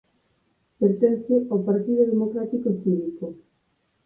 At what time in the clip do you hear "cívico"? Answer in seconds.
2.81-3.25